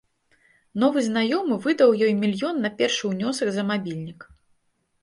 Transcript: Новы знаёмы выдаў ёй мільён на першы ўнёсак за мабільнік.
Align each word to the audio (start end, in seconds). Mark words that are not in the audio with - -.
Новы 0.83 1.03
знаёмы 1.09 1.57
выдаў 1.65 1.93
ёй 2.07 2.17
мільён 2.25 2.55
на 2.65 2.73
першы 2.81 3.03
ўнёсак 3.13 3.47
за 3.59 3.69
мабільнік. 3.71 4.29